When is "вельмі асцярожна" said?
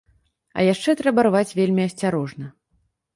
1.59-2.49